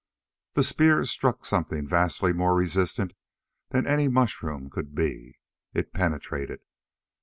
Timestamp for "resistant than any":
2.55-4.07